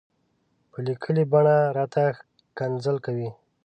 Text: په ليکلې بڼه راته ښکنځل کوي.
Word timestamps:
په 0.71 0.77
ليکلې 0.87 1.23
بڼه 1.31 1.57
راته 1.77 2.03
ښکنځل 2.17 2.97
کوي. 3.05 3.29